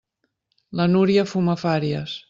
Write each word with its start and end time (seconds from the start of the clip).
La 0.79 0.87
Núria 0.95 1.27
fuma 1.35 1.59
fàries. 1.67 2.19